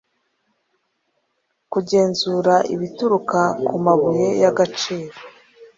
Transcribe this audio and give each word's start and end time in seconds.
kugenzura 1.71 2.55
ibituruka 2.73 3.41
ku 3.67 3.75
mabuye 3.85 4.27
y 4.41 4.43
agaciro 4.51 5.15